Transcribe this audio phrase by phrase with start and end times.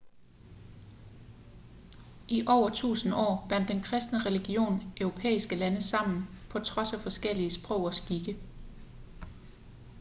[2.27, 7.51] i over tusinde år bandt den kristne religion europæiske lande sammen på trods af forskellige
[7.51, 8.37] sprog og skikke